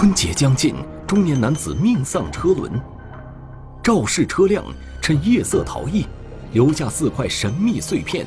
[0.00, 0.74] 春节将近，
[1.06, 2.72] 中年男子命丧车轮。
[3.82, 4.64] 肇事车辆
[5.02, 6.06] 趁夜色逃逸，
[6.52, 8.26] 留下四块神秘碎片。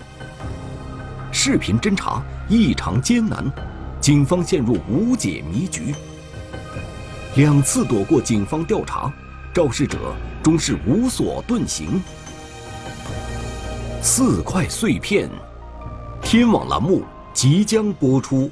[1.32, 3.52] 视频侦查异常艰难，
[4.00, 5.96] 警方陷入无解迷局。
[7.38, 9.12] 两次躲过警方调查，
[9.52, 9.98] 肇事者
[10.44, 12.00] 终是无所遁形。
[14.00, 15.28] 四块碎片，
[16.22, 17.02] 天网栏目
[17.34, 18.52] 即将播出。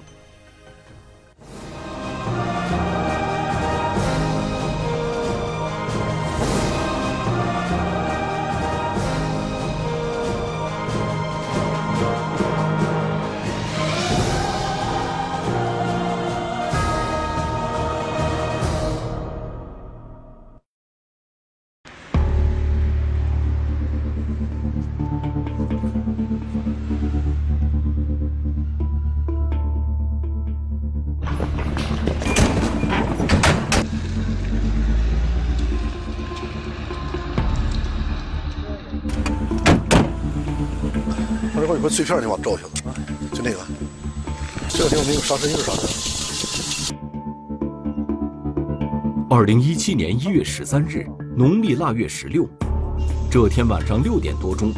[41.62, 42.90] 那块有个碎片，你往照去了啊，
[43.32, 43.60] 就那个，
[44.68, 45.84] 这个地方没有刹车印啥的。
[49.30, 51.06] 二零一七年一月十三日，
[51.38, 52.50] 农历腊月十六，
[53.30, 54.74] 这天晚上六点多钟，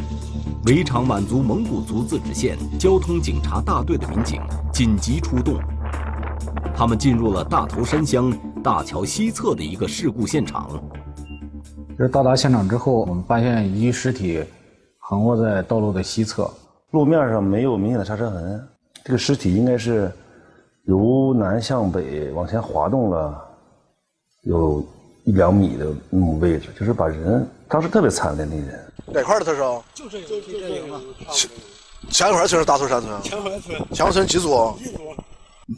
[0.66, 5.58] 围场满族蒙古族自治县交通警察大队的民警紧急出动，
[6.76, 8.30] 他们进入了大头山乡
[8.62, 10.68] 大桥西侧的一个事故现场。
[11.96, 14.44] 这到达现场之后，我们发现一具尸体
[14.98, 16.52] 横卧在道路的西侧，
[16.94, 18.68] 路面上没有明显的刹车痕，
[19.02, 20.08] 这个尸体应该是
[20.84, 23.36] 由南向北往前滑动了
[24.42, 24.80] 有
[25.24, 28.80] 一两米的那种位置，就是把人当时特别惨烈那人。
[29.12, 29.58] 哪块的他是？
[29.92, 31.00] 就这个，就这个嘛。
[31.32, 31.50] 前
[32.10, 33.22] 前一块村是大头山村。
[33.22, 33.84] 前怀村。
[33.90, 34.72] 前怀村几组？
[34.78, 35.00] 一组。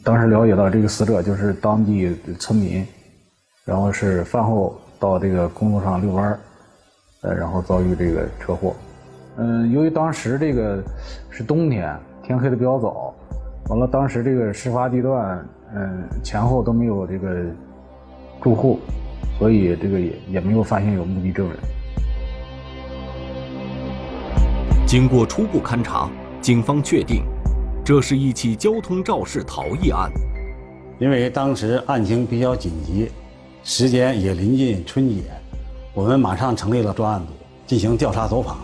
[0.03, 2.85] 当时了解到这个死者就是当地村民，
[3.65, 6.39] 然后是饭后到这个公路上遛弯
[7.21, 8.75] 呃，然后遭遇这个车祸。
[9.39, 10.83] 嗯，由于当时这个
[11.29, 13.13] 是冬天，天黑的比较早，
[13.69, 17.45] 完了当时这个事发地段，嗯，前后都没有这个
[18.41, 18.79] 住户，
[19.37, 21.57] 所以这个也也没有发现有目击证人。
[24.87, 26.09] 经过初步勘查，
[26.41, 27.23] 警方确定，
[27.85, 30.09] 这是一起交通肇事逃逸案。
[30.97, 33.11] 因为当时案情比较紧急，
[33.63, 35.21] 时间也临近春节，
[35.93, 37.33] 我们马上成立了专案组
[37.67, 38.57] 进行调查走访。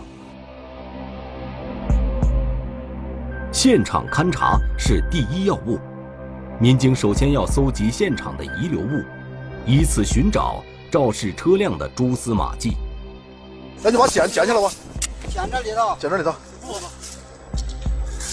[3.64, 5.78] 现场勘查是第一要务，
[6.60, 9.02] 民警首先要搜集现场的遗留物，
[9.64, 12.76] 以此寻找肇事车辆的蛛丝马迹。
[13.82, 14.68] 那就把捡捡起来吧。
[15.30, 15.96] 捡这里头。
[15.98, 16.34] 捡这里头。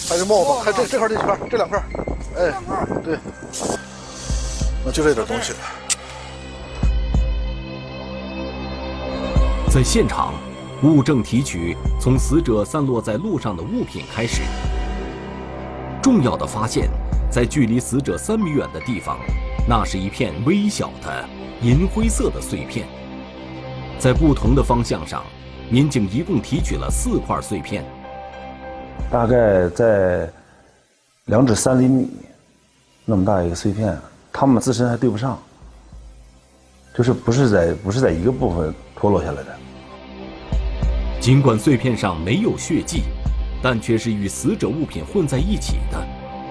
[0.10, 1.82] 还是帽子，还这这块这块这两块，
[2.36, 2.54] 哎，
[3.02, 3.18] 对，
[4.84, 5.54] 那就这点东西。
[9.74, 10.34] 在现场，
[10.84, 14.42] 物证提取从死者散落在路上的物品开始。
[16.02, 16.90] 重要的发现，
[17.30, 19.20] 在距离死者三米远的地方，
[19.68, 21.24] 那是一片微小的
[21.62, 22.88] 银灰色的碎片。
[24.00, 25.24] 在不同的方向上，
[25.70, 27.86] 民警一共提取了四块碎片，
[29.12, 30.28] 大概在
[31.26, 32.10] 两至三厘米
[33.06, 33.96] 那么大一个碎片，
[34.34, 35.38] 它们自身还对不上，
[36.98, 39.56] 就是不是在不是在一个部分脱落下来的。
[41.20, 43.04] 尽管碎片上没有血迹。
[43.64, 46.04] 但却是与死者物品混在一起的，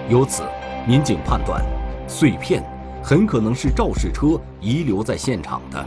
[0.09, 0.45] 由此，
[0.87, 1.61] 民警判断，
[2.07, 2.63] 碎片
[3.03, 5.85] 很可能是肇事车遗留在现场的。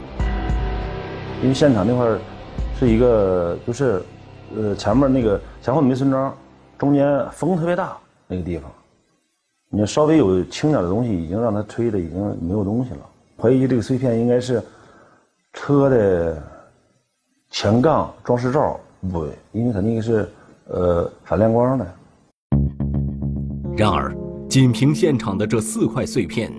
[1.42, 2.06] 因为现场那块
[2.78, 4.02] 是一个，就是，
[4.54, 6.36] 呃，前面那个前后没村庄，
[6.76, 7.96] 中间风特别大
[8.26, 8.70] 那个地方，
[9.70, 13.00] 你稍微有轻点的东西，已经让它吹的已经没有东西了。
[13.40, 14.62] 怀疑这个碎片应该是
[15.54, 16.42] 车的
[17.48, 18.78] 前杠装饰罩
[19.10, 20.28] 部位，因为它那个是。
[20.68, 21.94] 呃，反亮光的。
[23.76, 24.16] 然而，
[24.48, 26.50] 仅凭现场的这四块碎片，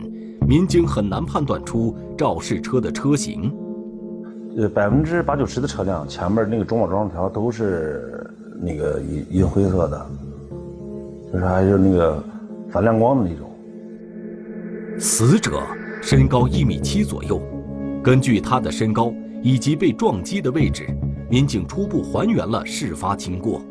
[0.47, 3.51] 民警很难判断出肇事车的车型。
[4.57, 8.29] 呃，百分之八九十的车辆前面那个中网装饰条都是
[8.61, 10.05] 那个银银灰色的，
[11.33, 12.23] 就是还是那个
[12.69, 13.49] 反亮光的那种。
[14.99, 15.61] 死者
[16.01, 17.41] 身高一米七左右，
[18.03, 20.85] 根据他的身高以及被撞击的位置，
[21.29, 23.61] 民警初步还原了事发经过。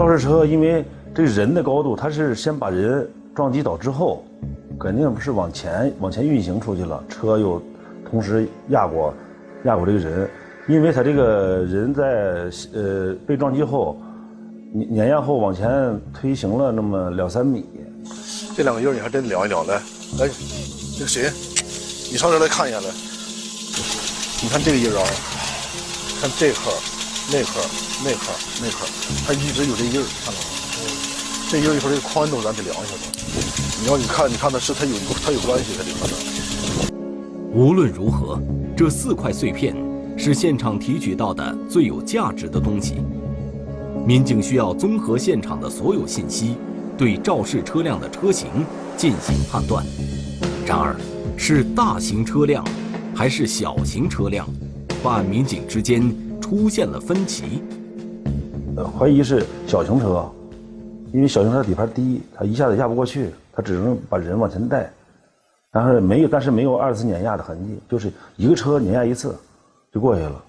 [0.00, 0.82] 肇事车因为
[1.14, 4.24] 这个人的高度，他是先把人撞击倒之后，
[4.78, 7.62] 肯定不是往前往前运行出去了，车又
[8.10, 9.12] 同时压过
[9.64, 10.30] 压过这个人，
[10.66, 14.00] 因为他这个人在呃被撞击后
[14.72, 15.68] 碾碾压后往前
[16.14, 17.66] 推行了那么两三米。
[18.56, 20.30] 这两个印你还真聊一聊来，来，
[20.94, 21.30] 那个谁，
[22.10, 22.86] 你上这来看一下来。
[24.42, 25.04] 你看这个印儿啊，
[26.22, 26.78] 看这块儿、
[27.32, 27.66] 那块儿、
[28.02, 28.90] 那块儿、那块儿，
[29.24, 30.46] 它一直有这印儿，看到吗？
[31.48, 33.06] 这印儿一会儿这宽度咱得量一下子。
[33.80, 36.92] 你要你看，你看它是它有它有关系在里面的。
[37.54, 38.42] 无论如何，
[38.76, 39.76] 这四块碎片
[40.18, 42.96] 是现场提取到的最有价值的东西。
[44.04, 46.56] 民警需要综合现场的所有信息，
[46.98, 48.48] 对肇事车辆的车型
[48.96, 49.86] 进行判断。
[50.66, 50.96] 然而，
[51.36, 52.64] 是大型车辆
[53.14, 54.44] 还是小型车辆？
[55.00, 56.02] 办案民警之间
[56.50, 57.62] 出现了分歧。
[58.76, 60.28] 呃，怀疑是小型车，
[61.12, 64.90] 因为小型车底盘低，它一下子压不过去，它只能把人往前带。
[65.70, 69.32] 但是没有，但是没有二次碾压的痕迹，就是一个车碾压一次
[69.92, 70.44] 就过去了。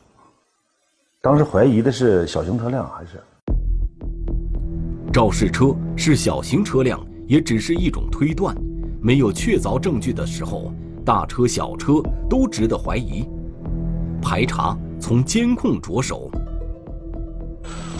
[1.21, 3.21] 当时怀疑的是小型车辆还是？
[5.13, 8.55] 肇事车是小型车辆，也只是一种推断。
[8.99, 10.73] 没有确凿证据的时候，
[11.05, 13.23] 大车小车都值得怀疑。
[14.19, 16.29] 排查从监控着手。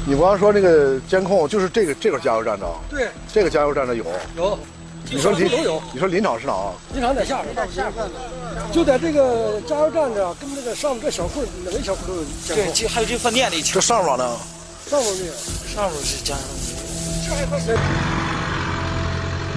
[0.06, 2.68] 你刚刚说那个监控就是这个这个加油站的？
[2.90, 4.06] 对，这个加油站的有。
[4.38, 4.58] 有。
[5.10, 5.82] 你说林都有？
[5.92, 6.54] 你说林场是哪？
[6.94, 8.08] 林场在下边，下边
[8.72, 12.74] 就在这个加油站这，跟这个上面这小库哪一小库都有监控。
[12.74, 13.62] 对，还有这饭店里。
[13.62, 14.38] 这上面呢？
[14.86, 15.34] 上面没有。
[15.74, 16.42] 上面是加油
[17.58, 17.78] 站。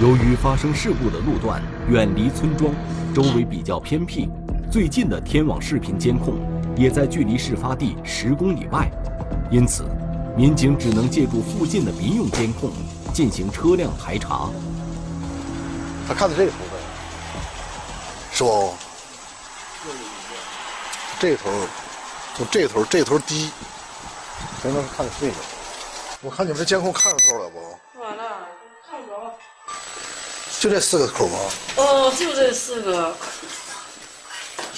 [0.01, 2.73] 由于发生事故的路段远离村庄，
[3.13, 4.29] 周围比较偏僻，
[4.69, 6.35] 最近的天网视频监控
[6.75, 8.91] 也在距离事发地十公里外，
[9.49, 9.85] 因此，
[10.35, 12.71] 民警只能借助附近的民用监控
[13.13, 14.49] 进行车辆排查。
[16.07, 16.77] 他看的这个头呗，
[18.33, 18.73] 是不？
[21.17, 21.49] 这头，
[22.35, 23.49] 从这头，这头低，
[24.61, 25.33] 谁能看的这个？
[26.21, 28.01] 我看你们这监控看着头了不？
[28.01, 28.23] 完了，
[28.89, 29.33] 看不着。
[30.59, 31.39] 就这四个口吗？
[31.77, 33.15] 哦，就这四个。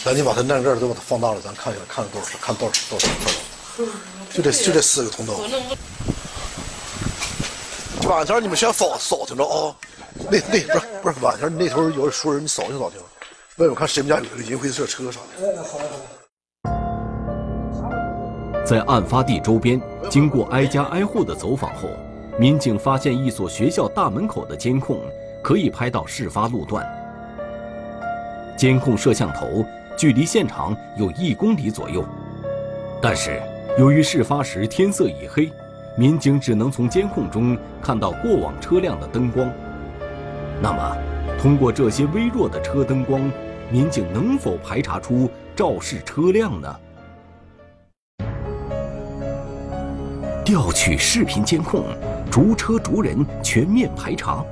[0.07, 3.09] 来，你把它晾这儿都把它放大了，咱看一下，看多少，看多少多少。
[4.31, 5.33] 就这就这四个通道。
[8.07, 9.75] 晚上你们先扫扫听着啊。
[10.31, 13.01] 那那不是不是晚上那头有熟人，你扫听扫听，
[13.57, 15.27] 问问看谁们家有一个银灰色车啥的。
[15.45, 15.85] 好嘞好嘞。
[18.65, 21.89] 在案发地周边，经过挨家挨户的走访后，
[22.39, 25.01] 民警发现一所学校大门口的监控
[25.43, 26.87] 可以拍到事发路段。
[28.57, 29.63] 监控摄像头
[29.97, 32.05] 距离现场有一公里左右，
[33.01, 33.41] 但是
[33.79, 35.51] 由于事发时天色已黑，
[35.97, 39.51] 民警只能从监控中看到过往车辆的灯光。
[40.61, 40.97] 那么，
[41.41, 43.31] 通过这些微弱的车灯光，
[43.71, 46.75] 民警能否排查出肇事车辆呢？
[50.45, 51.83] 调取视频监控，
[52.29, 54.45] 逐车逐人全面排查。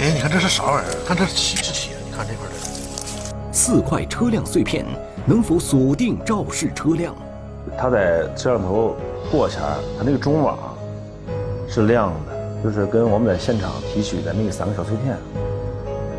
[0.00, 1.06] 哎，你看这是啥玩意儿？
[1.06, 1.90] 看这是漆是漆？
[2.04, 2.44] 你看这块。
[3.54, 4.84] 四块车辆碎片
[5.24, 7.14] 能否锁定肇事车辆？
[7.78, 8.96] 他在摄像头
[9.30, 9.62] 过前，
[9.96, 10.58] 他那个中网
[11.68, 15.16] 是亮的，就是跟我们在现场提取的那三个小碎片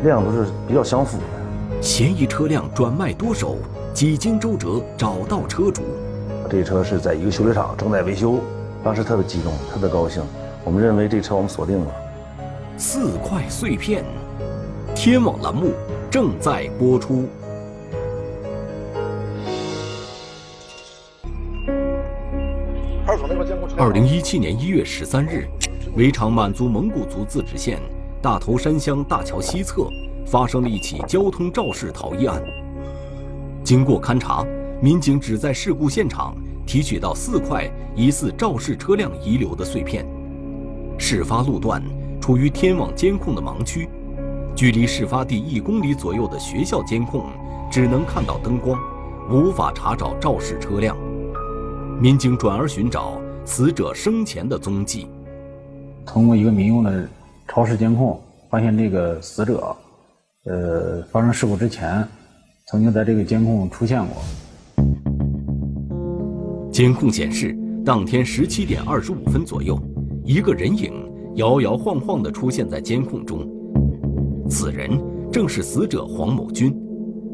[0.02, 1.82] 亮度是比较相符的。
[1.82, 3.58] 嫌疑车辆转卖多手，
[3.92, 5.82] 几经周折找到车主。
[6.48, 8.38] 这车是在一个修理厂正在维修。
[8.82, 10.22] 当时特别激动，特别高兴。
[10.64, 11.86] 我们认为这车我们锁定了。
[12.78, 14.02] 四块碎片，
[14.94, 15.72] 天网栏目
[16.10, 17.28] 正在播出。
[23.76, 25.46] 二零一七年一月十三日，
[25.96, 27.78] 围场满族蒙古族自治县
[28.22, 29.88] 大头山乡大桥西侧
[30.26, 32.42] 发生了一起交通肇事逃逸案。
[33.62, 34.44] 经过勘查，
[34.80, 36.34] 民警只在事故现场。
[36.66, 40.04] 提取到四块疑似肇事车辆遗留的碎片，
[40.98, 41.80] 事发路段
[42.20, 43.88] 处于天网监控的盲区，
[44.56, 47.26] 距离事发地一公里左右的学校监控
[47.70, 48.80] 只能看到灯光，
[49.30, 50.96] 无法查找肇事车辆。
[52.00, 55.06] 民警转而寻找死者生前的踪迹。
[56.06, 57.06] 通过一个民用的
[57.46, 59.76] 超市监控，发现这个死者，
[60.46, 62.02] 呃，发生事故之前，
[62.68, 64.16] 曾经在这个监控出现过。
[66.72, 69.78] 监控显示，当天十七点二十五分左右，
[70.24, 70.94] 一个人影
[71.34, 73.46] 摇摇晃晃地出现在监控中。
[74.48, 75.00] 此人
[75.32, 76.74] 正是死者黄某军。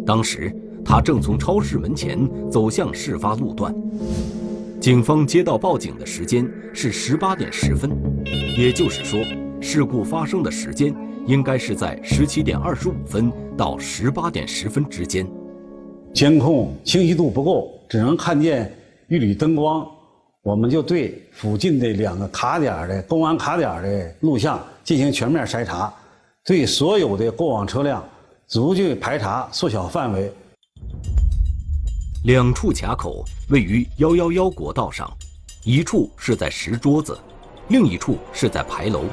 [0.04, 0.54] 当时
[0.84, 2.18] 他正从超市门前
[2.50, 3.74] 走向事发路段。
[4.80, 7.90] 警方接到报警的时间是十八点十分，
[8.58, 9.20] 也就是说，
[9.60, 10.92] 事故发生的时间
[11.26, 15.24] 应该是在十七点二十五分到十八点十分之间。
[16.12, 18.72] 监控清晰度不够，只能看见。
[19.08, 19.86] 一缕灯光，
[20.42, 25.92] 我们就对附近的两个卡点的公安卡点的录像进行全面筛查，
[26.44, 28.04] 对所有的过往车辆
[28.48, 30.32] 逐句排查，缩小范围，
[32.24, 35.08] 两处卡口位于幺幺幺国道上，
[35.62, 37.16] 一处是在石桌子，
[37.68, 39.04] 另一处是在牌楼。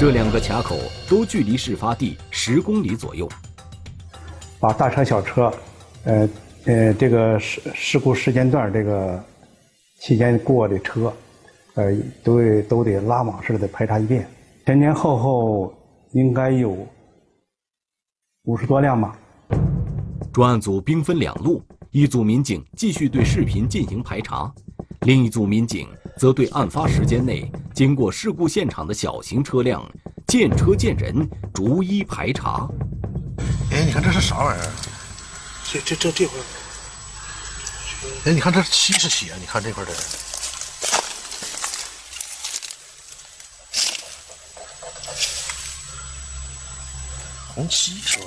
[0.00, 0.76] 这两个卡口
[1.08, 3.28] 都距离事发地十公里左右。
[4.58, 5.54] 把大车、小车，
[6.02, 6.28] 呃
[6.64, 9.22] 呃，这个事事故时间段这个
[10.00, 11.12] 期间过的车，
[11.74, 14.28] 呃，都都得拉网式的排查一遍。
[14.66, 15.72] 前前后后
[16.14, 16.86] 应该有
[18.44, 19.18] 五十多辆吧。
[20.32, 24.52] 专案组兵分两路，一组民警继续对视频进行排查，
[25.00, 29.84] 另一组民警则对案发时间内经过事故现场的小型车辆
[30.28, 32.68] 见车见人逐一排查。
[33.72, 34.70] 哎，你看这是啥玩意儿？
[35.64, 36.38] 这这这这块，
[38.26, 39.90] 哎，你看这漆是血，你看这块的。
[47.54, 48.24] 红漆是吧？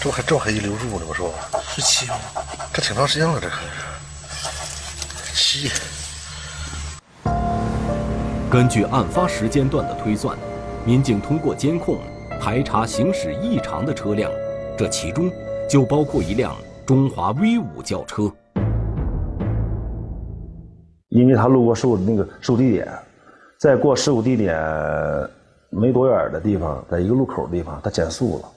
[0.00, 1.12] 这不还这不还一留住呢吗？
[1.14, 1.28] 是吧？
[1.74, 2.14] 是漆吗？
[2.72, 3.56] 这挺长时间了，这可
[5.32, 5.70] 是漆。
[8.48, 10.38] 根据案发时间段的推算，
[10.84, 11.98] 民警通过监控
[12.40, 14.30] 排查行驶异常的车辆，
[14.78, 15.28] 这其中
[15.68, 16.56] 就包括一辆
[16.86, 18.32] 中华 V 五轿车。
[21.08, 22.88] 因为他路过事故那个事故地点，
[23.58, 24.56] 在过事故地点
[25.70, 28.48] 没多远的地方，在一个路口的地方，他减速了，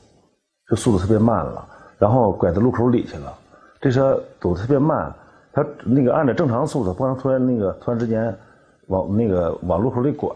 [0.69, 1.65] 就速度特别慢了，
[1.97, 3.33] 然后拐到路口里去了。
[3.79, 5.13] 这车走的特别慢，
[5.53, 8.35] 他那个按照正常速度，不能突然那个突然之间
[8.87, 10.29] 往那个往路口里拐。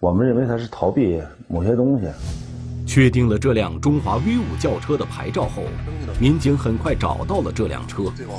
[0.00, 2.08] 我们认为他是逃避某些东西。
[2.84, 5.62] 确定了这辆中华 V 五轿车的牌照后，
[6.20, 8.02] 民警很快找到了这辆车。
[8.16, 8.34] 对吧？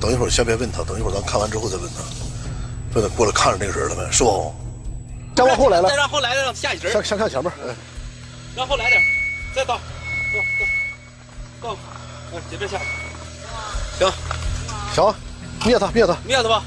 [0.00, 2.02] 等一会儿先别问他，等一会儿咱看完之后再问他。
[2.94, 4.10] 问他过来看着那个人了没？
[4.10, 4.63] 是不？
[5.34, 7.52] 再往后来了再，让后来的让下一人，先先看前面。
[7.66, 7.74] 嗯，
[8.56, 9.00] 让后来点，
[9.54, 9.78] 再倒，
[11.60, 11.76] 倒，倒，
[12.32, 12.78] 哎，接着下，
[13.98, 14.12] 行，
[14.94, 15.14] 行，
[15.64, 16.62] 灭他，灭他，灭他吧。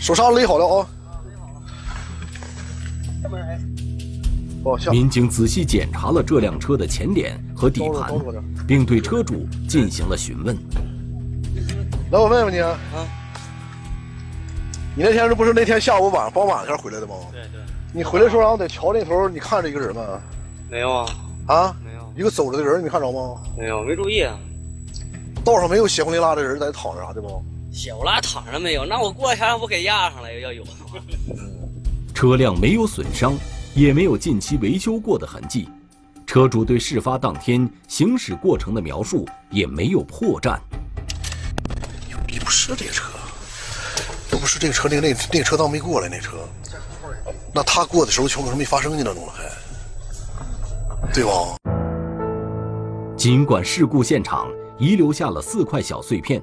[0.00, 0.86] 手刹勒好了啊。
[4.64, 4.90] 哦，下。
[4.90, 8.12] 民警仔细检查了这辆车的前脸和底盘，
[8.66, 10.56] 并对车主进行了询问。
[12.10, 12.76] 来，我问问你啊，
[14.96, 17.14] 你那天是不是那天下午晚上傍晚前回来的吗？
[17.30, 17.60] 对对，
[17.92, 20.20] 你回来的时候，然后在桥那头，你看着一个人吗？
[20.70, 21.06] 没有啊，
[21.46, 23.40] 啊，没有，一个走着的人，你没看着吗？
[23.56, 24.38] 没有，没注意啊。
[25.44, 27.42] 道上没有血红淋拉的人在躺着啥的不？
[27.72, 28.84] 小拉躺着没有？
[28.84, 30.62] 那我过前我给压上了，要有。
[32.14, 33.34] 车辆没有损伤，
[33.74, 35.68] 也没有近期维修过的痕迹，
[36.26, 40.58] 车主对事发当天行驶过程的描述也没有破绽。
[42.10, 43.12] 有逼不是这个车，
[44.32, 46.36] 要不是这个车，那个那那个车道没过来，那车，
[47.58, 51.32] 那他过的时候全可能没发生呢，那种了还，对吧？
[53.16, 54.48] 尽管事故现场
[54.78, 56.40] 遗留下了四块小碎片，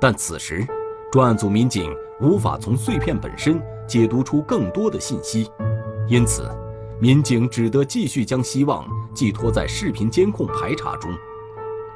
[0.00, 0.64] 但此时
[1.10, 5.50] 专案组民警无法从碎片本身解读出更多的信息，
[6.06, 6.48] 因此，
[7.00, 11.10] 民警只得继续将希望寄托在视频监控排查中。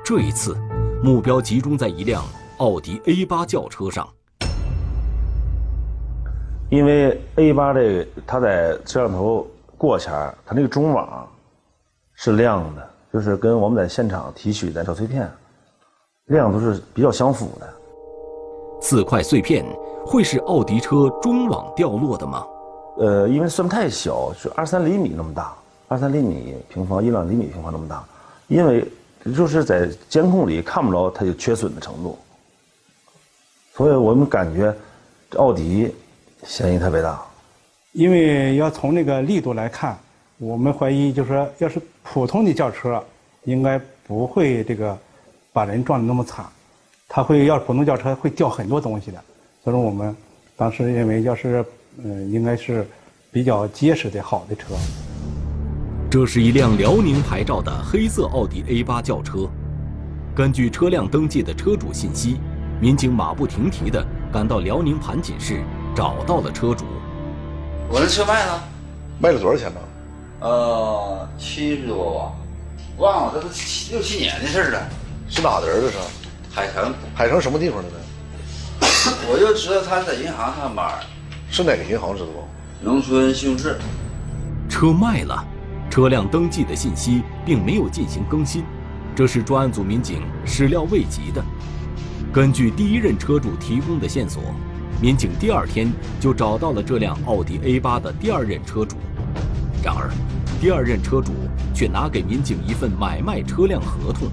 [0.04, 0.56] 这一次，
[1.04, 2.24] 目标集中在一辆
[2.56, 4.08] 奥迪 A8 轿车上。
[6.76, 9.46] 因为 A 八这个，它在摄像头
[9.78, 11.26] 过前儿，它那个中网
[12.16, 15.26] 是亮的，就是跟我们在现场提取的小碎片
[16.26, 17.66] 亮度是比较相符的。
[18.82, 19.64] 四块碎片
[20.04, 22.46] 会是奥迪车中网掉落的吗？
[22.98, 25.54] 呃，因为算太小，是二三厘米那么大，
[25.88, 28.04] 二三厘米平方，一两厘米平方那么大，
[28.48, 28.86] 因为
[29.34, 32.18] 就是在监控里看不着它有缺损的程度，
[33.72, 34.74] 所以我们感觉
[35.36, 35.90] 奥迪
[36.46, 37.20] 嫌疑特别大。
[37.92, 39.98] 因为要从那个力度来看，
[40.38, 43.02] 我们怀疑就是说，要是普通的轿车，
[43.44, 44.96] 应该不会这个
[45.52, 46.44] 把人撞得那么惨，
[47.08, 49.18] 它会要是普通轿车会掉很多东西的，
[49.64, 50.14] 所以说我们
[50.56, 51.64] 当时认为要是
[52.04, 52.86] 嗯应该是
[53.32, 54.74] 比较结实的好的车。
[56.10, 59.48] 这是一辆辽宁牌照的黑色奥迪 A8 轿车。
[60.34, 62.36] 根据车辆登记的车主信息，
[62.78, 65.62] 民警马不停蹄地赶到辽宁盘锦市，
[65.96, 66.84] 找到了车主。
[67.88, 68.62] 我这车卖了，
[69.18, 69.80] 卖了多少钱呢？
[70.40, 72.32] 呃，七十多吧，
[72.98, 74.86] 忘了，这都七六七年的事儿了。
[75.30, 75.96] 是哪的人这是？
[76.52, 77.96] 海城，海城什么地方的呢？
[79.26, 80.92] 我就知道他在银行上班，
[81.50, 82.44] 是哪个银行知道不？
[82.84, 83.78] 农村信用社。
[84.68, 85.42] 车卖了，
[85.88, 88.64] 车辆登记的信息并没有进行更新，
[89.14, 91.42] 这是专案组民警始料未及的。
[92.32, 94.42] 根据第一任车主提供的线索，
[95.00, 98.96] 民警第二天就找到了这辆奥迪 A8 的第二任车主。
[99.82, 100.10] 然而，
[100.58, 101.32] 第二任车主
[101.74, 104.28] 却拿给民警一份买卖车辆合同。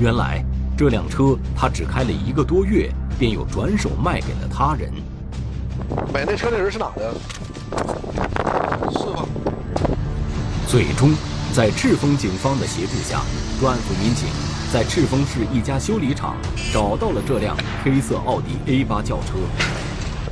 [0.00, 0.44] 原来，
[0.76, 4.88] 这辆车他只开了一个多月，便又转手卖给了他人。
[6.14, 7.12] 买那车的人是哪的？
[8.92, 9.26] 是吧？
[10.68, 11.12] 最终，
[11.52, 13.20] 在赤峰警方的协助下，
[13.60, 14.28] 专案组民警
[14.72, 16.34] 在赤峰市一家修理厂
[16.72, 19.34] 找到了这辆黑色奥迪 A8 轿车。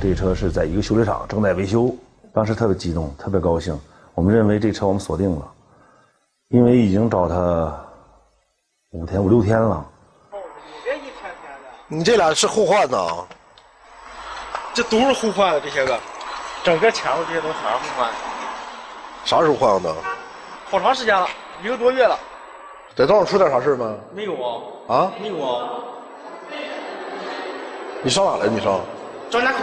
[0.01, 1.95] 这车是在一个修理厂正在维修，
[2.33, 3.79] 当时特别激动，特别高兴。
[4.15, 5.47] 我们认为这车我们锁定了，
[6.47, 7.71] 因为已经找他
[8.93, 9.85] 五天五六天了。
[10.33, 10.39] 你
[10.83, 11.69] 这一天天的。
[11.87, 13.23] 你这俩是互换的啊？
[14.73, 15.99] 这都是互换的，这些个，
[16.63, 18.17] 整个前后这些东西全是互换的。
[19.23, 19.95] 啥时候换的？
[20.71, 21.27] 好长时间了，
[21.63, 22.17] 一个多月了。
[22.95, 23.95] 在道上出点啥事吗？
[24.13, 24.61] 没有啊。
[24.87, 25.11] 啊？
[25.21, 25.69] 没有啊。
[28.03, 28.47] 你上哪来？
[28.47, 28.79] 你上？
[29.29, 29.59] 张家口。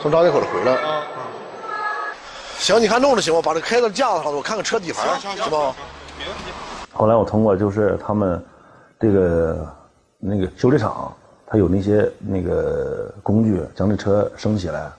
[0.00, 0.72] 从张家口回来。
[0.72, 1.02] 啊。
[2.58, 3.40] 行，你看弄着行吗？
[3.44, 5.74] 把这开到架子上，我看看车底盘，行吗？
[6.18, 6.52] 没问题。
[6.92, 8.42] 后来我通过就是他们
[8.98, 9.66] 这个
[10.18, 11.12] 那个修理厂，
[11.46, 14.90] 他有那些那个工具，将这车升起来，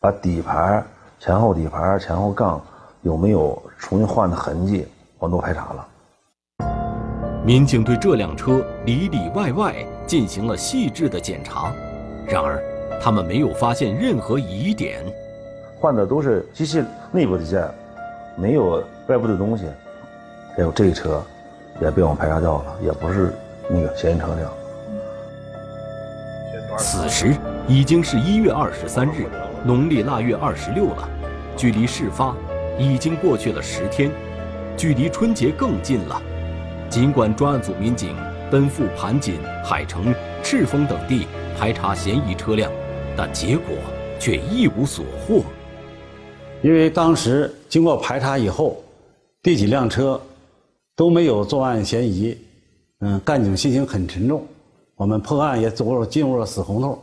[0.00, 0.84] 把底盘、
[1.18, 2.60] 前后底盘、前后杠
[3.02, 4.86] 有没有重新换的痕迹，
[5.18, 5.86] 我都排查了。
[7.42, 9.74] 民警对这辆车里里外外
[10.06, 11.72] 进行了细致的检查，
[12.26, 12.62] 然而
[13.00, 15.02] 他们没有发现任何疑点。
[15.80, 17.66] 换的都是机器内部的件，
[18.36, 19.64] 没有外部的东西。
[20.54, 21.24] 还有这车
[21.80, 23.32] 也被我们排查掉了，也不是
[23.70, 24.52] 那个嫌疑车辆。
[26.76, 27.34] 此时
[27.66, 29.26] 已经是一月二十三日，
[29.64, 31.08] 农历腊月二十六了，
[31.56, 32.36] 距离事发
[32.78, 34.10] 已经过去了十天，
[34.76, 36.20] 距离春节更近了。
[36.90, 38.16] 尽管专案组民警
[38.50, 42.70] 奔赴盘锦、海城、赤峰等地排查嫌疑车辆，
[43.16, 43.76] 但结果
[44.18, 45.44] 却一无所获。
[46.62, 48.82] 因为当时经过排查以后，
[49.40, 50.20] 这几辆车
[50.96, 52.36] 都没有作案嫌疑，
[53.02, 54.44] 嗯，干警心情很沉重，
[54.96, 56.98] 我们破案也走入进入了死胡同。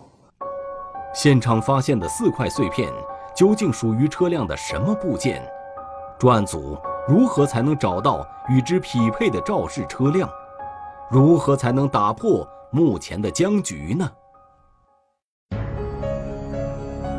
[1.13, 2.91] 现场发现的四块碎片
[3.33, 5.41] 究竟属于车辆的什么部件？
[6.19, 10.29] 专案组如何才能找到与之匹配的肇事车辆？
[11.09, 14.11] 如何才能打破目前的僵局呢？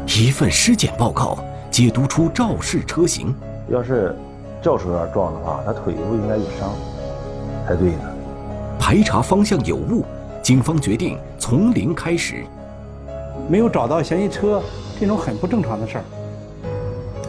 [0.06, 1.38] 一份尸检报告。
[1.70, 3.32] 解读出肇事车型，
[3.68, 4.16] 要是
[4.62, 6.72] 轿车撞的话，他腿部应该有伤，
[7.66, 8.00] 才对呢。
[8.80, 10.02] 排查方向有误，
[10.42, 12.42] 警方决定从零开始。
[13.48, 14.62] 没有找到嫌疑车，
[14.98, 16.04] 这种很不正常的事儿，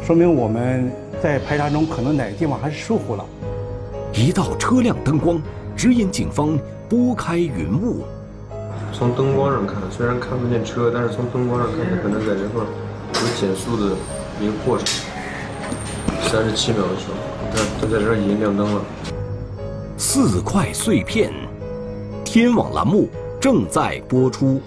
[0.01, 0.89] 说明我们
[1.21, 3.25] 在排查中可能哪个地方还是疏忽了。
[4.13, 5.41] 一道车辆灯光
[5.75, 8.03] 指引警方拨开云雾。
[8.93, 13.95] 从灯光上看，虽然看不见车，但是从灯光上看，它可能在这块有减速的。
[14.41, 14.87] 一个过程，
[16.21, 18.81] 三十七秒的时候，你看，都在这儿已经亮灯了。
[19.97, 21.29] 四块碎片，
[22.23, 23.09] 天网栏目
[23.41, 24.61] 正在播出。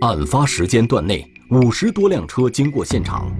[0.00, 3.34] 案发时间段内，五十多辆车经过现场。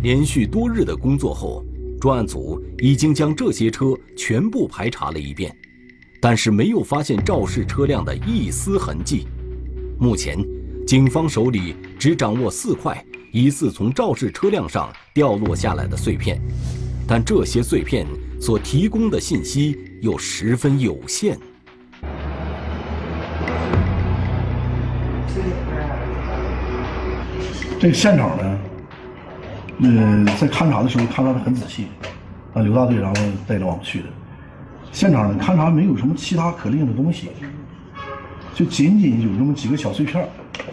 [0.00, 1.64] 连续多日的工作后，
[2.00, 5.52] 专案组已经将这些车全部排查了一遍。
[6.20, 9.26] 但是没有发现肇事车辆的一丝痕迹。
[9.98, 10.38] 目前，
[10.86, 16.40] 警方手里只掌握四块疑似从肇事车辆上掉落下来的碎片，
[17.08, 18.06] 但这些碎片
[18.40, 21.36] 所提供的信息又十分有限。
[27.80, 28.58] 这个现场呢，
[29.78, 31.86] 嗯，在勘查的时候勘察的很仔细，
[32.52, 34.06] 啊，刘大队然后带着我们去的。
[34.90, 37.30] 现场呢，勘查没有什么其他可利用的东西，
[38.52, 40.28] 就仅仅有这么几个小碎片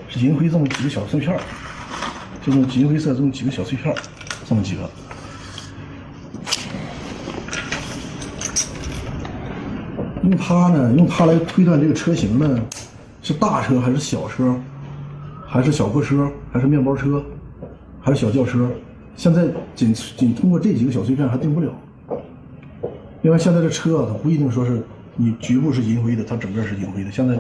[0.10, 1.38] 是银灰这么几个小碎片
[2.44, 3.94] 就这么银灰色这么几个小碎片
[4.48, 4.90] 这么几个。
[10.24, 12.60] 用它呢，用它来推断这个车型呢，
[13.22, 14.60] 是大车还是小车，
[15.56, 17.24] 还是小货车，还是面包车，
[18.02, 18.70] 还是小轿车？
[19.16, 21.72] 现在仅仅通过这几个小碎片还定不了。
[23.22, 24.84] 另外现在这车啊，它不一定说是
[25.16, 27.10] 你局部是银灰的，它整个是银灰的。
[27.10, 27.40] 现在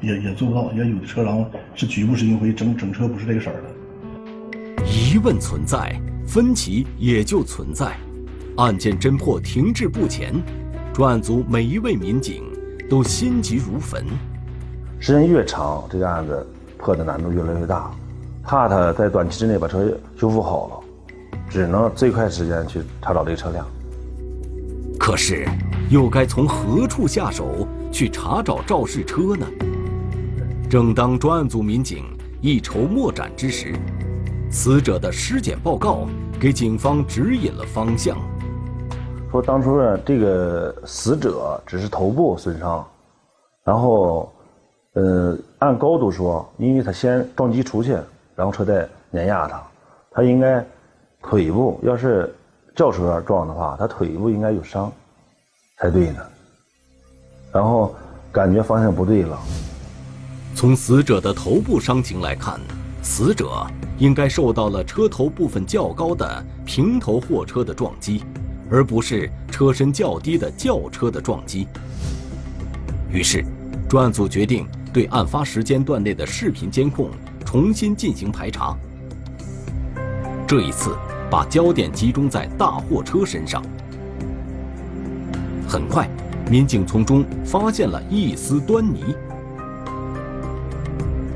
[0.00, 1.46] 也也做不到，也有的车然后
[1.76, 4.84] 是局部是银灰，整整车不是这个色儿的。
[4.84, 5.96] 疑问存在，
[6.26, 7.96] 分歧也就存在，
[8.56, 10.34] 案件侦破停滞不前，
[10.92, 12.42] 专案组每一位民警
[12.90, 14.04] 都心急如焚。
[14.98, 16.44] 时间越长，这个案子
[16.82, 17.90] 破的难度越来越大，
[18.42, 20.80] 怕他在短期之内把车修复好了，
[21.48, 23.64] 只能最快时间去查找这个车辆。
[24.98, 25.48] 可是，
[25.90, 29.46] 又该从何处下手去查找肇事车呢？
[30.68, 32.04] 正当专案组民警
[32.40, 33.74] 一筹莫展之时，
[34.50, 36.06] 死者的尸检报告
[36.40, 38.16] 给警方指引了方向。
[39.30, 42.84] 说当初呢，这个死者只是头部损伤，
[43.64, 44.32] 然后，
[44.94, 47.92] 呃，按高度说，因为他先撞击出去，
[48.34, 49.62] 然后车再碾压他，
[50.10, 50.64] 他应该
[51.22, 52.34] 腿部要是
[52.76, 54.92] 轿车撞的话，他腿部应该有伤
[55.78, 56.20] 才对呢。
[57.52, 57.94] 然后
[58.30, 59.38] 感觉方向不对了。
[60.54, 62.60] 从死者的头部伤情来看，
[63.02, 63.66] 死者
[63.98, 68.22] 应该受到了车头部分较高的平头货车的撞击，
[68.70, 71.66] 而不是车身较低的轿车的撞击。
[73.10, 73.44] 于是，
[73.92, 77.10] 专案组决定对案发时间段内的视频监控
[77.44, 78.74] 重新进行排查。
[80.48, 80.96] 这一次，
[81.30, 83.62] 把焦点集中在大货车身上。
[85.68, 86.08] 很快，
[86.50, 89.14] 民警从中发现了一丝端倪。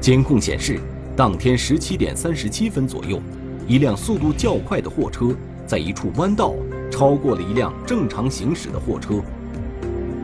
[0.00, 0.80] 监控显示，
[1.14, 3.20] 当天十七点三十七分左右，
[3.68, 5.28] 一辆速度较快的货车
[5.66, 6.54] 在一处弯道
[6.90, 9.22] 超过了一辆正常行驶的货车。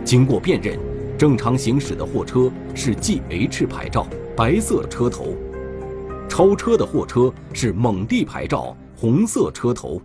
[0.03, 0.79] 经过辨认，
[1.23, 4.05] 正常行驶的货车是 GH 牌照，
[4.37, 5.27] 白色车头；
[6.29, 10.03] 超车的货车是蒙地牌照，红色车头。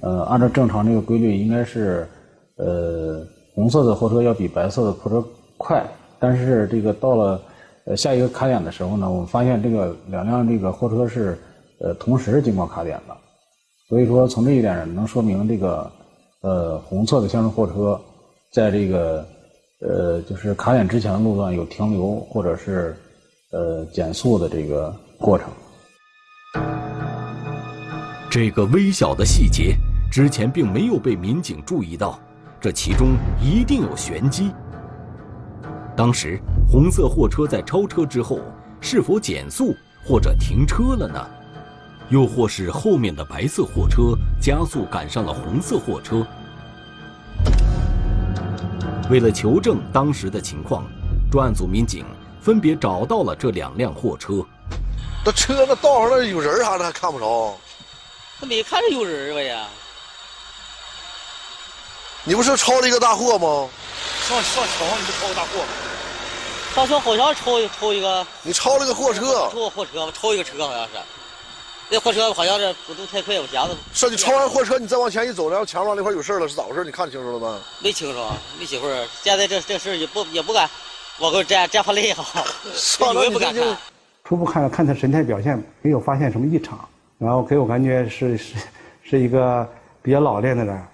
[0.00, 2.08] 呃，按照正常这个规律，应该是，
[2.56, 5.24] 呃，红色的货车要比白色的货车
[5.56, 5.86] 快，
[6.18, 7.40] 但是这个到了。
[7.84, 11.38] 呃，下一个卡点的时候呢，我们发现这个两辆这个货车是，
[11.78, 13.16] 呃，同时经过卡点的，
[13.88, 15.88] 所以说从这一点能说明这个，
[16.42, 18.00] 呃，红色的厢式货车，
[18.52, 19.24] 在这个，
[19.80, 22.96] 呃，就是卡点之前的路段有停留或者是，
[23.52, 25.48] 呃，减速的这个过程。
[28.28, 29.76] 这个微小的细节
[30.10, 32.18] 之前并没有被民警注意到，
[32.60, 33.10] 这其中
[33.40, 34.50] 一定有玄机。
[35.96, 38.40] 当时红色货车在超车之后，
[38.80, 41.24] 是否减速或者停车了呢？
[42.10, 46.26] 又或是后面的白色货车加速赶上了红色货车？
[49.10, 50.84] 为了求证当时的情况，
[51.30, 52.04] 专案组民警
[52.42, 54.44] 分别找到了这两辆货车。
[55.24, 57.56] 那车那道上那有人啥的还看不着？
[58.38, 59.66] 那没看着有人吧呀？
[62.22, 63.68] 你不是超了一个大货吗？
[64.28, 65.68] 上上桥上你就超个大货吗？
[66.74, 68.26] 上桥好像超超一个。
[68.42, 69.48] 你超了个货车。
[69.50, 70.92] 超个货车，超一个车好像是。
[71.90, 73.74] 那货车好像是速度太快，我夹子。
[73.92, 76.84] 是，你超完货车，你再往前一走，然后前面那块有事了，是咋回事？
[76.84, 77.58] 你看清楚了吗？
[77.82, 78.18] 没清楚，
[78.58, 79.06] 没几会儿。
[79.22, 80.68] 现在这这事也不也不敢
[81.20, 82.44] 往后站，站怕累哈。
[83.14, 83.76] 我也不敢看。
[84.22, 86.78] 初步看看他神态表现，没有发现什么异常，
[87.16, 88.54] 然后给我感觉是是
[89.02, 89.66] 是一个
[90.02, 90.86] 比较老练的人。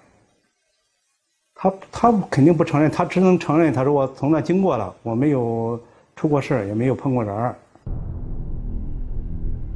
[1.53, 5.77] 他他肯定不承认，他只能承认他说我从那经过了，我没有
[6.15, 7.55] 出过事也没有碰过人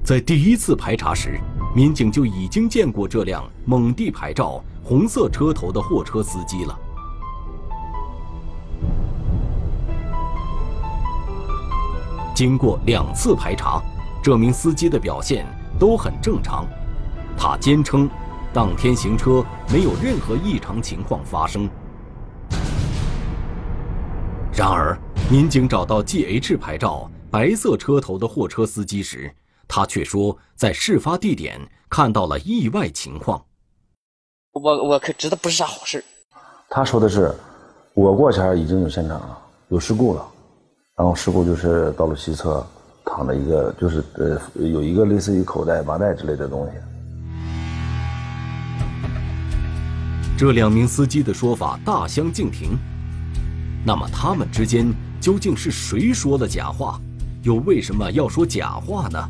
[0.04, 1.40] 在第一次排查时，
[1.76, 6.80] 民警就已经见过这辆蒙地牌照、红色车头的货车司机了。
[12.34, 13.82] 经过两次排查，
[14.24, 15.46] 这名司机的表现
[15.78, 16.66] 都很正常，
[17.38, 18.10] 他坚称。
[18.52, 21.70] 当天行车没有任何异常情况发生。
[24.52, 24.98] 然而，
[25.30, 29.32] 民警找到 GH 牌照、白色车头的货车司机时，
[29.70, 31.58] 他却说在事发地点
[31.90, 33.46] 看到了意外情况。
[34.52, 36.04] 我我可知道不是啥好事。
[36.70, 37.34] 他说的是，
[37.94, 39.38] 我过前已经有现场了，
[39.70, 40.28] 有事故了，
[40.98, 42.66] 然后事故就是道路西侧
[43.06, 46.72] 躺着一个，就是呃有一个类似于口袋、麻袋之类的东西。
[50.36, 52.76] 这两名司机的说法大相径庭，
[53.86, 57.00] 那么他们之间究竟是谁说了假话，
[57.44, 59.30] 又为什么要说假话呢？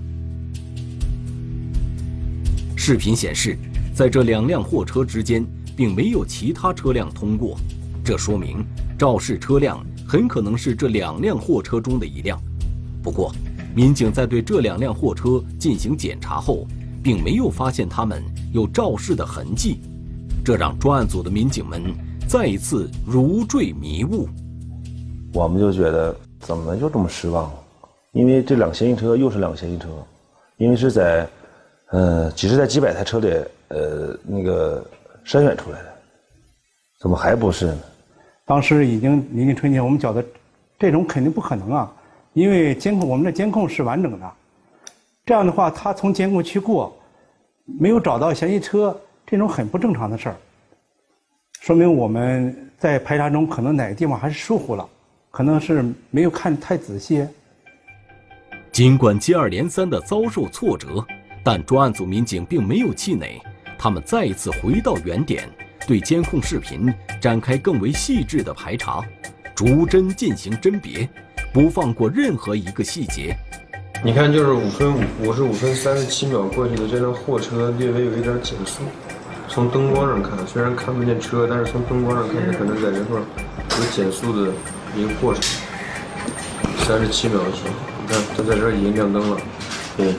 [2.81, 3.57] 视频显示，
[3.93, 7.57] 在这两辆货车之间并没有其他车辆通过，
[8.05, 8.65] 这说明
[8.97, 12.41] 肇事车辆很可能是这两辆货车中的一辆。
[13.03, 13.35] 不过，
[13.75, 16.65] 民警在对这两辆货车进行检查后，
[17.03, 19.81] 并没有发现他们有肇事的痕迹。
[20.41, 21.83] 这让专案组的民警们
[22.29, 24.25] 再一次如坠迷雾。
[25.33, 27.51] 我们就觉得怎么就这么失望？
[28.13, 29.89] 因为这两个嫌疑车又是两个嫌疑车，
[30.55, 31.27] 因为是在，
[31.91, 33.27] 呃，几十台、几百台车里，
[33.69, 34.85] 呃，那个
[35.25, 35.93] 筛选出来的，
[36.99, 37.79] 怎么还不是呢？
[38.45, 40.23] 当时已经临近春节，我们觉得
[40.77, 41.91] 这种肯定不可能啊，
[42.33, 44.31] 因为监控我们的监控是完整的，
[45.25, 46.95] 这样的话，他从监控区过，
[47.79, 48.95] 没有找到嫌疑车。
[49.25, 50.35] 这种很不正常的事儿，
[51.61, 54.89] 说明我们在排查中可能哪个地方还是疏忽了，
[55.29, 57.27] 可能是没有看太仔细。
[58.71, 61.05] 尽管接二连三的遭受挫折，
[61.43, 63.41] 但专案组民警并没有气馁，
[63.77, 65.49] 他们再一次回到原点，
[65.87, 69.03] 对监控视频展开更为细致的排查，
[69.55, 71.07] 逐帧进行甄别，
[71.53, 73.35] 不放过任何一个细节。
[74.03, 78.81] 你看，就是五分五五十五分三十七秒过去的这辆货车略微有一点减速。
[79.47, 84.53] 从灯光上看，虽然看不见车，但是从灯光上看，它可能在这块有减速的
[84.95, 85.43] 一个过程。
[86.85, 87.69] 三十七秒的时候，
[88.01, 89.37] 你看它在这儿已经亮灯了。
[89.97, 90.13] 对，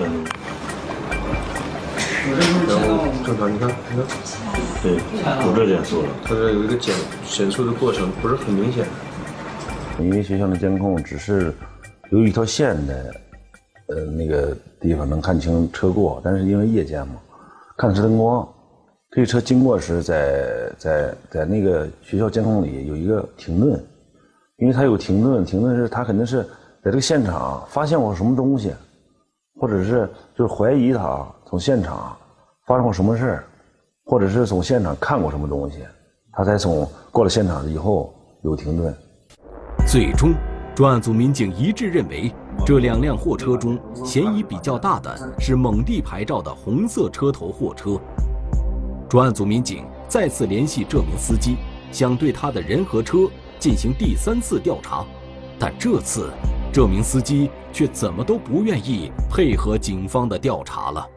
[0.00, 0.24] 嗯。
[2.68, 4.06] 然后正常，你看，你看，
[4.82, 4.96] 对，
[5.46, 6.08] 有这减速了。
[6.24, 8.84] 它这有一个减减速的过程，不是很明显。
[10.00, 11.54] 因为学校的监控只是
[12.10, 13.14] 有一条线的，
[13.88, 17.14] 呃，那个地方能看清车过，但是因为夜间嘛，
[17.78, 18.46] 看的是灯光。
[19.12, 23.82] 这车经过时，在在在那个学校监控里有一个停顿，
[24.58, 26.42] 因为它有停顿，停顿是他肯定是
[26.82, 28.72] 在这个现场发现过什么东西，
[29.58, 32.14] 或者是就是怀疑他从现场
[32.66, 33.44] 发生过什么事儿，
[34.04, 35.78] 或者是从现场看过什么东西，
[36.32, 38.94] 他才从过了现场以后有停顿。
[39.86, 40.34] 最终，
[40.74, 42.30] 专案组民警一致认为，
[42.66, 47.98] 这两辆货车中嫌疑比较大的是蒙地牌照的红色车头货车。
[49.08, 51.56] 专案组民警再次联系这名司机，
[51.90, 55.04] 想对他的人和车进行第三次调查，
[55.58, 56.30] 但这次
[56.76, 61.08] 这名司机却怎么都不愿意配合警方的调查了。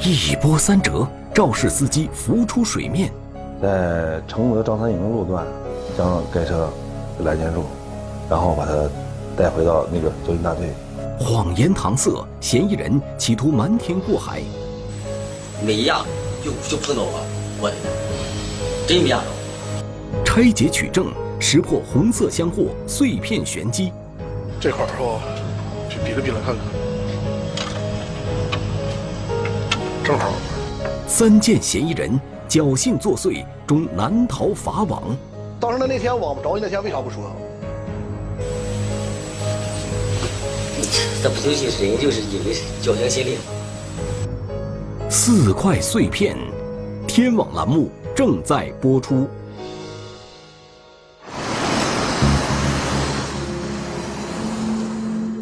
[0.00, 3.12] 一波三折，肇事司机浮出水面。
[3.62, 5.46] 在承德张三营路段，
[5.96, 6.68] 将该车
[7.20, 7.62] 拦截住，
[8.28, 8.72] 然后把他
[9.36, 10.74] 带回到那个交警大队。
[11.20, 14.42] 谎言搪塞，嫌疑人企图瞒天过海。
[15.64, 16.04] 没一样，
[16.44, 17.24] 就就碰到我，
[17.60, 17.70] 我
[18.88, 20.24] 真没压着。
[20.24, 23.92] 拆解取证，识破红色箱货碎片玄机。
[24.60, 25.20] 这块儿是吧？
[25.88, 26.64] 去比了比了看看，
[30.04, 30.32] 正好。
[31.06, 35.16] 三件嫌疑人侥幸作祟，终难逃法网。
[35.60, 37.30] 当时的那天网不着你那天为啥不说？
[41.22, 43.38] 这不就是人就是因为侥幸心理。
[45.08, 46.36] 四块碎片，
[47.06, 49.28] 天网栏目正在播出。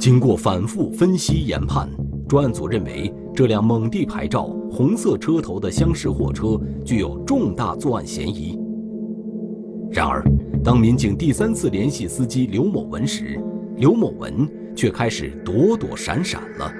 [0.04, 1.88] 经过反复分析研判，
[2.28, 8.60] 专案组认为这辆蒙地牌照、红色车头的厢式货车具有重大作案嫌疑。
[9.90, 10.22] 然而，
[10.62, 13.40] 当民警第三次联系司机刘某文时，
[13.78, 14.46] 刘某文。
[14.76, 16.70] 却开始躲躲闪闪了。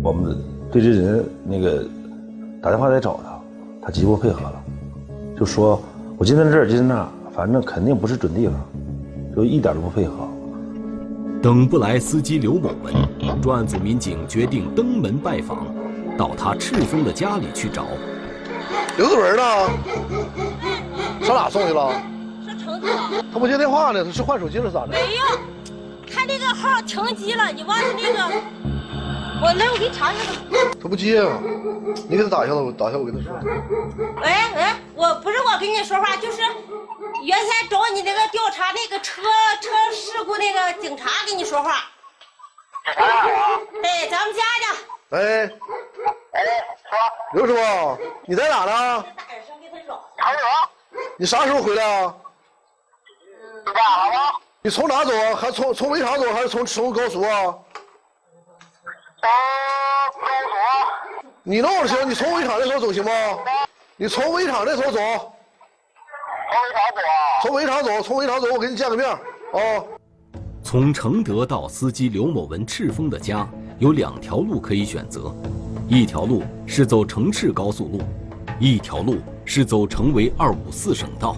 [0.00, 0.36] 我们
[0.70, 1.88] 对这人那个
[2.62, 3.40] 打电话来找他，
[3.86, 4.62] 他极不配合了，
[5.36, 5.82] 就说
[6.18, 8.54] 我今天这儿，今天那，反正肯定不是准地方，
[9.34, 10.28] 就一点都不配合。
[11.44, 12.94] 等不来司机刘某文，
[13.42, 15.66] 专案组民警决定登门拜访，
[16.16, 17.84] 到他赤峰的家里去找。
[18.96, 19.42] 刘子文呢？
[21.20, 21.92] 上哪送去了？
[22.46, 22.88] 上承德。
[23.30, 24.92] 他不接电话呢，他是换手机了咋的？
[24.92, 25.38] 没有。
[26.10, 28.36] 他那个号停机了，你忘记那个？
[29.42, 30.38] 我来，我给你查一下吧。
[30.80, 31.38] 他不接啊，
[32.08, 33.38] 你给他打一下子，我打一下，我跟他说。
[33.42, 36.40] 喂喂，我不是我跟你说话，就是
[37.22, 39.22] 原先找你那个调查那个车
[39.60, 41.84] 车事故那个警察跟你说话。
[43.82, 44.66] 哎，咱们家的。
[45.10, 45.44] 喂。
[46.32, 46.44] 哎，
[46.90, 46.98] 说。
[47.32, 49.04] 刘师傅，你在哪呢？
[51.16, 52.14] 你啥时候回来啊？
[53.64, 54.40] 干啥了？
[54.62, 55.34] 你从哪走啊？
[55.34, 57.54] 还从从围场走，还是从从高速啊？
[60.12, 60.28] 从高
[61.22, 61.24] 速。
[61.42, 63.38] 你弄着行，你从围场那头走行吗？
[63.96, 65.30] 你从围场那头走。
[66.54, 67.18] 从围场走啊？
[67.42, 69.18] 从围场走，从围场走，我给你见个面啊。
[70.62, 73.48] 从承德到司机刘某文赤峰的家
[73.80, 75.34] 有两条路可以选择，
[75.88, 78.00] 一条路是走城赤高速路，
[78.60, 81.36] 一条路是走成为二五四省道。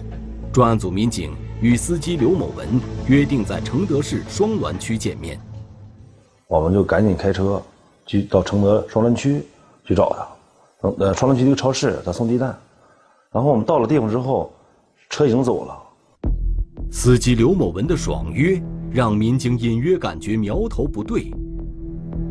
[0.53, 1.35] 专案组民警。
[1.59, 5.41] 与司机刘某文约定在承德市双滦区见面，
[6.45, 7.59] 我们就赶紧开车
[8.05, 9.43] 去到承德双滦区
[9.83, 10.15] 去找
[10.81, 10.87] 他。
[10.99, 12.55] 呃，双滦区的一个超市，他送鸡蛋。
[13.31, 14.53] 然后我们到了地方之后，
[15.09, 15.77] 车已经走了。
[16.91, 21.31] 司机刘某文的爽约让民警隐约感觉苗头不对，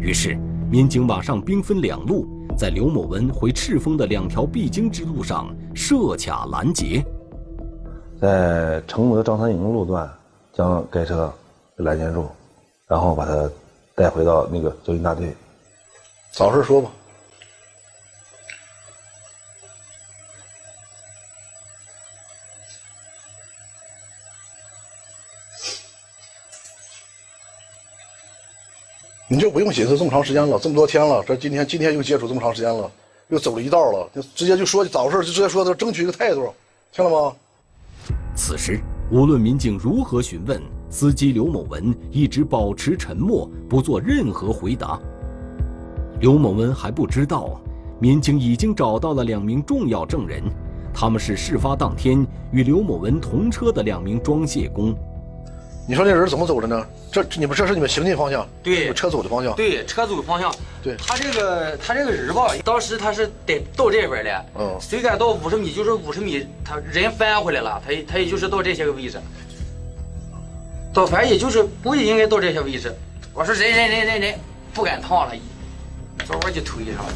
[0.01, 0.37] 于是
[0.71, 7.05] 民警马上兵分两路，在刘某文回赤峰的两条必经之路上设卡拦截。
[8.21, 10.11] 在承德张三营路段，
[10.53, 11.33] 将该车
[11.77, 12.25] 拦截住，
[12.89, 13.51] 然后把他
[13.95, 15.35] 带回到那个交警大队。
[16.33, 16.91] 找事说吧。
[29.29, 32.89] 你就不用寻思这么长时间了，这么多天了，这今天今天又接触这么长时间了，
[33.29, 36.49] 又走了一道了，就直接就说咋回事，就直接说争取一个态度，
[36.93, 37.35] 听了吗？
[38.37, 38.79] 此时，
[39.11, 44.97] 无论民警如何询问，司机刘某文一直保持沉默，不做任何回答。
[46.21, 47.61] 刘某文还不知道，
[47.99, 50.41] 民警已经找到了两名重要证人，
[50.95, 54.95] 他们是事发当天与刘某文同车的两名装卸工。
[55.89, 56.85] 你说那人怎么走的呢？
[57.13, 60.53] 这你们这是你们行进方向，对，车走的方向，对，车走的方向。
[60.83, 69.21] 对，他这个他这个人吧，当时他是得到这边的，嗯，谁敢到五十米，就是五十米，他人翻回来了，他他也就是到这些个位置，
[70.93, 72.93] 到反正也就是估计应该到这些位置。
[73.33, 74.35] 我说人人人人人
[74.75, 75.33] 不敢趟了，
[76.27, 77.13] 早晚就推上了，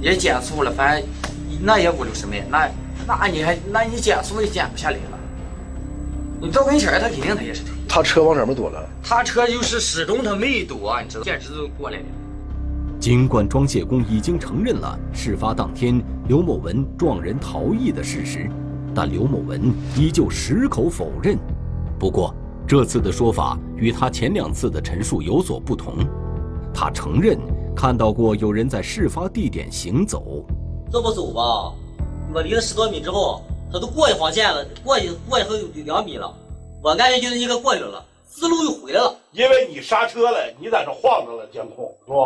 [0.00, 1.06] 也减速了，反正
[1.60, 2.70] 那也五六十迈，那
[3.06, 5.18] 那你还那你减速也减不下来了。
[6.40, 7.72] 你到跟前他肯定他也是推。
[7.88, 8.86] 他车往哪边躲了？
[9.02, 12.04] 他车就是始终他没躲，你知道，简直就过来了。
[13.00, 18.50] 尽管装卸工已经承认了事发当天刘某文撞人逃逸的事实，
[18.94, 21.38] 但刘某文依旧矢口否认。
[21.98, 22.34] 不过
[22.66, 25.94] 这次的说法与他前两次的陈述有所不同，
[26.74, 27.38] 他承认
[27.74, 30.44] 看到过有人在事发地点行走。
[30.90, 31.72] 这么走吧，
[32.34, 33.42] 我离了十多米之后。
[33.72, 36.32] 他都过去黄线了，过去过以后有两米了，
[36.82, 39.14] 我感觉就是应该过去了，思路又回来了。
[39.32, 42.16] 因为你刹车了，你在这晃着了监控，是吧？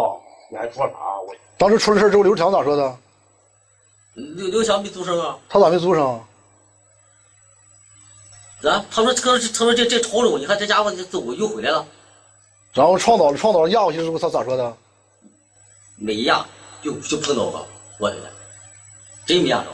[0.50, 0.94] 你还说啥？
[1.26, 2.96] 我当时出了事之后，刘强咋说的？
[4.14, 5.38] 刘刘强没租声啊。
[5.48, 6.20] 他咋没租声？
[8.62, 11.86] 啊，他说他说他说这这超了，你看这家伙走又回来了。
[12.74, 14.76] 然后撞倒了，撞倒了压过去之后，他咋说的？
[15.96, 16.46] 没压，
[16.82, 17.66] 就就碰到了，
[17.98, 18.30] 我的天，
[19.26, 19.66] 真没压着。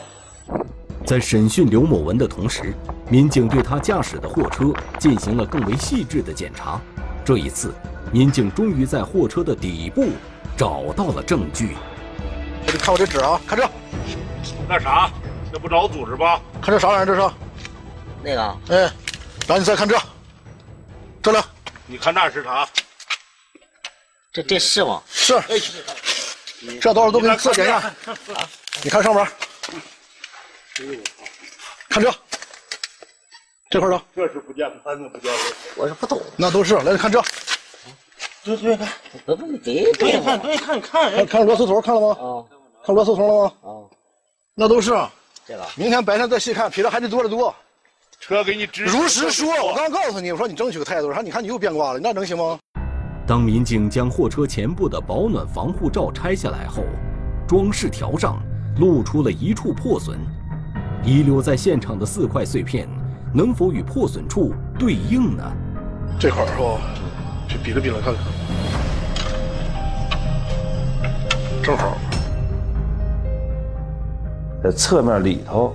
[1.07, 2.73] 在审讯刘某文的同时，
[3.09, 6.81] 民警对他驾驶的货车进行了更为细致的检查。
[7.23, 7.73] 这一次，
[8.11, 10.09] 民警终于在货车的底部
[10.57, 11.77] 找到了证据。
[12.65, 13.65] 你看我这纸啊，看这。
[14.67, 15.09] 那啥，
[15.49, 16.41] 这不找组织吗？
[16.61, 17.05] 看这啥玩意儿？
[17.05, 17.33] 这是？
[18.21, 18.41] 那个。
[18.67, 18.77] 哎，
[19.47, 19.97] 然后你再看这，
[21.23, 21.41] 这来。
[21.85, 22.67] 你看那是啥？
[24.33, 25.01] 这这是吗？
[25.09, 25.41] 是。
[26.81, 27.93] 这多少都给你测检一下。
[28.83, 29.25] 你看上面。
[31.89, 32.13] 看这，
[33.69, 35.39] 这块的，这是不见得，那不见得。
[35.75, 36.75] 我是不懂，那都是。
[36.75, 37.19] 来看这，
[38.43, 38.87] 对对看，
[39.25, 42.07] 不不对对看对看看，看看螺丝头看了吗？
[42.09, 42.45] 啊，
[42.85, 43.53] 看螺丝头了吗？
[43.63, 43.69] 啊，
[44.53, 44.91] 那都是。
[45.47, 47.55] 这个，明天白天再细看，比这还得多得多。
[48.19, 48.85] 车给你指。
[48.85, 52.59] 如实说，我刚告诉你，我说你争取个态度，说你看你又变卦了，那能行吗？
[53.25, 56.83] 当民警将货车前部的保暖防护罩拆下来后，
[57.47, 58.39] 装饰条上
[58.79, 60.19] 露出了一处破损。
[61.03, 62.87] 遗留在现场的四块碎片，
[63.33, 65.43] 能否与破损处对应呢？
[66.19, 66.79] 这块是吧？
[67.47, 68.23] 去比了比了，看看，
[71.63, 71.97] 正好。
[74.63, 75.73] 在侧面里头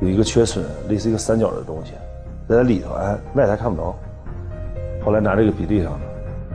[0.00, 1.92] 有一个缺损，类似一个三角的东西，
[2.48, 3.96] 在里头哎，外台看不着。
[5.04, 6.00] 后来拿这个比对上了。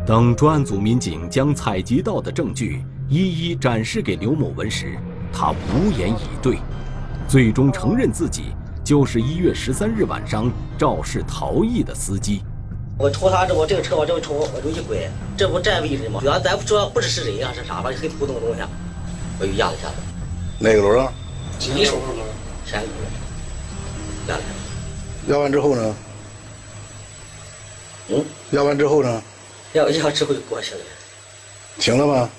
[0.06, 4.98] 等专案组民警将采集到的证据一一展示给刘某文时，
[5.32, 6.58] 他无言以对。
[7.34, 8.54] 最终承认自己
[8.86, 12.44] 就是一月十三日晚上肇事逃逸的司机。
[12.96, 16.20] 我抽他这，我这个车往这么抽，我就一拐，这不占位置吗？
[16.22, 18.62] 主要咱不说不知是人啊是啥吧，很普通的东西，
[19.40, 19.96] 我就压了一下子。
[20.60, 21.12] 哪个轮啊？
[21.60, 22.00] 一手
[22.68, 22.94] 山轮，
[24.28, 24.42] 压了。
[25.30, 25.96] 压完之后呢？
[28.10, 28.24] 嗯？
[28.52, 29.24] 压完之后呢？
[29.74, 30.82] 压压之后就过去了。
[31.80, 32.30] 停了吗？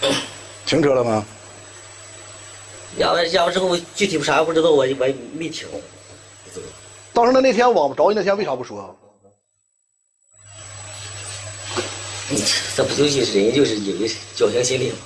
[0.64, 1.22] 停车了吗？
[2.98, 4.94] 压完压完之后，具体啥不知道，我我也
[5.34, 5.66] 没听。
[7.12, 8.96] 当时那那天我找你那天为啥不说？
[12.76, 14.96] 这不就是人就是有侥幸心理吗？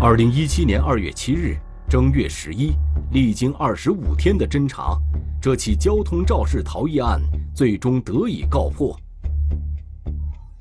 [0.00, 1.56] 二零一七年二月七日
[1.88, 2.72] 正月十一，
[3.12, 4.96] 历经二十五天的侦查，
[5.40, 7.20] 这起交通肇事逃逸案
[7.54, 8.98] 最终得以告破。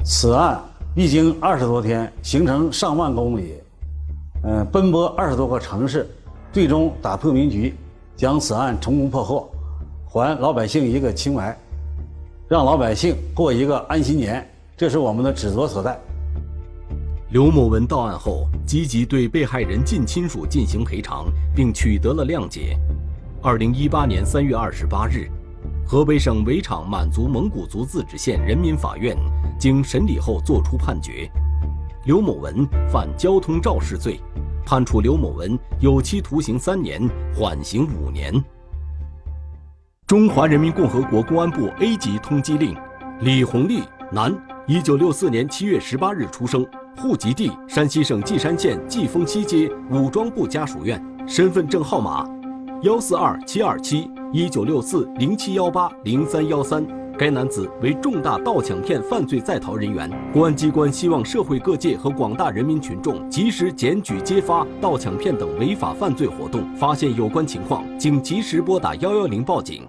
[0.03, 0.61] 此案
[0.95, 3.60] 历经二十多天，行程上万公里。
[4.43, 6.09] 嗯，奔波二十多个城市，
[6.51, 7.75] 最终打破迷局，
[8.15, 9.49] 将此案成功破获，
[10.07, 11.55] 还老百姓一个清白，
[12.47, 14.43] 让老百姓过一个安心年，
[14.75, 15.99] 这是我们的职责所在。
[17.29, 22.75] 刘某文到案后，积极对被害人近亲属进行赔偿，并取得了谅解。
[23.41, 25.29] 二零一八年三月二十八日，
[25.85, 29.15] 河北省围场满族蒙古族自治县人民法院
[29.59, 31.31] 经审理后作出判决。
[32.03, 34.19] 刘某文犯交通肇事罪，
[34.65, 38.33] 判处刘某文有期徒刑三年，缓刑五年。
[40.07, 42.75] 中华人民共和国公安部 A 级通缉令：
[43.19, 44.35] 李红利，男，
[44.65, 46.65] 一九六四年七月十八日出生，
[46.97, 52.27] 户籍地山西省稷山县稷峰西街武装部家属院，身份证号码
[52.81, 56.83] 幺四二七二七一九六四零七幺八零三幺三。
[57.21, 60.09] 该男子为重大盗抢骗犯罪在逃人员。
[60.33, 69.87] 公安机关希望社会各界和广大人民群众及时检举揭发盗抢骗等违法犯罪活动，发现有关情况，请及时拨打幺幺零报警。